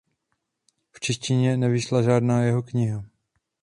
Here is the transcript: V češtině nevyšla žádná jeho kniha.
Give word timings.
V 0.91 0.99
češtině 0.99 1.57
nevyšla 1.57 2.01
žádná 2.01 2.43
jeho 2.43 2.63
kniha. 2.63 3.05